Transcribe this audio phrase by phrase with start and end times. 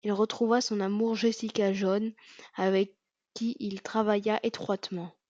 [0.03, 2.11] Il retrouva son amour Jessica Jones,
[2.55, 2.95] avec
[3.35, 5.13] qui il travailla étroitement.